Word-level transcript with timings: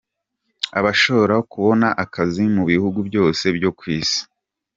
Ashobora 0.93 1.35
kubona 1.51 1.87
akazi 2.03 2.43
mu 2.55 2.63
bihugu 2.71 2.99
byose 3.09 3.43
byo 3.57 3.69
ku 3.77 3.83
Isi. 3.99 4.21